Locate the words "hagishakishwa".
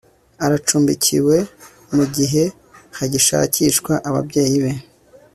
2.97-3.93